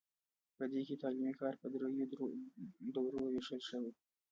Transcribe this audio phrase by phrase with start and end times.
[0.57, 2.05] په دې کې تعلیمي کار په دریو
[2.93, 3.91] دورو ویشل شوی.